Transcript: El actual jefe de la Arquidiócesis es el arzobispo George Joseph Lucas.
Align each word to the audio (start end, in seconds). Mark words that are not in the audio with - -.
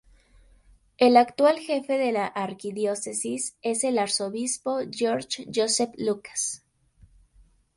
El 0.97 1.15
actual 1.15 1.59
jefe 1.59 1.99
de 1.99 2.11
la 2.11 2.25
Arquidiócesis 2.25 3.55
es 3.61 3.83
el 3.83 3.99
arzobispo 3.99 4.79
George 4.89 5.45
Joseph 5.53 5.91
Lucas. 5.95 6.63